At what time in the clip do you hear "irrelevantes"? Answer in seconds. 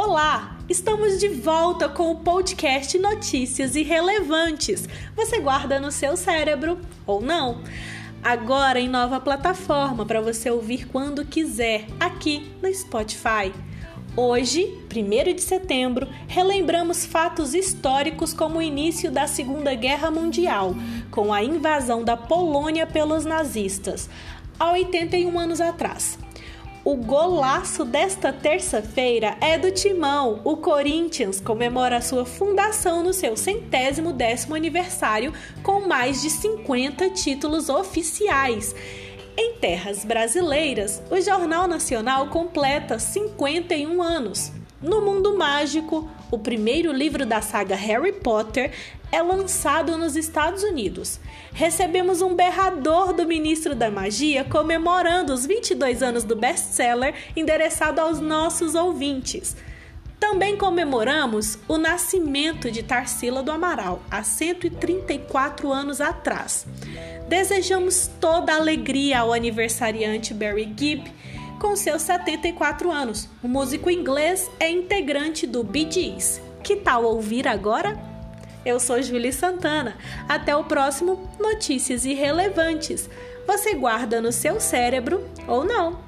3.74-4.88, 82.04-83.08